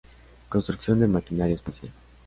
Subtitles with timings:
[0.49, 1.91] Construcción de maquinaria espacial.